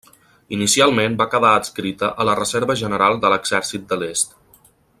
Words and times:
Inicialment 0.55 1.17
va 1.19 1.27
quedar 1.33 1.51
adscrita 1.57 2.09
a 2.23 2.27
la 2.29 2.35
reserva 2.39 2.77
general 2.81 3.19
de 3.27 3.33
l'Exèrcit 3.35 3.87
de 3.93 4.01
l'Est. 4.05 4.35